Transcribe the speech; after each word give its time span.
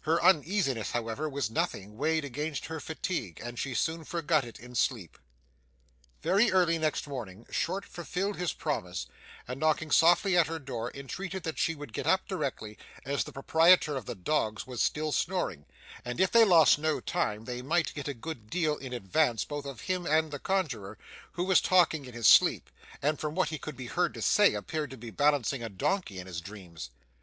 Her 0.00 0.18
uneasiness, 0.24 0.92
however, 0.92 1.28
was 1.28 1.50
nothing, 1.50 1.98
weighed 1.98 2.24
against 2.24 2.68
her 2.72 2.80
fatigue; 2.80 3.38
and 3.44 3.58
she 3.58 3.74
soon 3.74 4.02
forgot 4.02 4.42
it 4.42 4.58
in 4.58 4.74
sleep. 4.74 5.18
Very 6.22 6.50
early 6.50 6.78
next 6.78 7.06
morning, 7.06 7.46
Short 7.50 7.84
fulfilled 7.84 8.36
his 8.38 8.54
promise, 8.54 9.08
and 9.46 9.60
knocking 9.60 9.90
softly 9.90 10.38
at 10.38 10.46
her 10.46 10.58
door, 10.58 10.90
entreated 10.94 11.42
that 11.42 11.58
she 11.58 11.74
would 11.74 11.92
get 11.92 12.06
up 12.06 12.26
directly, 12.26 12.78
as 13.04 13.24
the 13.24 13.30
proprietor 13.32 13.94
of 13.94 14.06
the 14.06 14.14
dogs 14.14 14.66
was 14.66 14.80
still 14.80 15.12
snoring, 15.12 15.66
and 16.02 16.18
if 16.18 16.30
they 16.30 16.44
lost 16.46 16.78
no 16.78 16.98
time 16.98 17.44
they 17.44 17.60
might 17.60 17.92
get 17.92 18.08
a 18.08 18.14
good 18.14 18.48
deal 18.48 18.74
in 18.78 18.94
advance 18.94 19.44
both 19.44 19.66
of 19.66 19.82
him 19.82 20.06
and 20.06 20.30
the 20.30 20.38
conjuror, 20.38 20.96
who 21.32 21.44
was 21.44 21.60
talking 21.60 22.06
in 22.06 22.14
his 22.14 22.26
sleep, 22.26 22.70
and 23.02 23.20
from 23.20 23.34
what 23.34 23.50
he 23.50 23.58
could 23.58 23.76
be 23.76 23.88
heard 23.88 24.14
to 24.14 24.22
say, 24.22 24.54
appeared 24.54 24.88
to 24.88 24.96
be 24.96 25.10
balancing 25.10 25.62
a 25.62 25.68
donkey 25.68 26.18
in 26.18 26.26
his 26.26 26.40
dreams. 26.40 26.88